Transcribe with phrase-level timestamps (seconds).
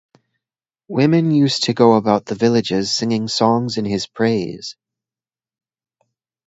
[0.87, 4.75] Women used to go about the villages singing songs in his praise.